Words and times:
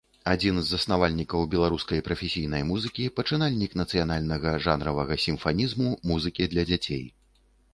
Адзін 0.31 0.55
з 0.59 0.63
заснавальнікаў 0.69 1.43
беларускай 1.51 2.01
прафесійнай 2.07 2.65
музыкі, 2.71 3.05
пачынальнік 3.19 3.75
нацыянальнага 3.83 4.55
жанравага 4.69 5.19
сімфанізму, 5.25 5.89
музыкі 6.15 6.43
для 6.57 6.63
дзяцей. 6.73 7.05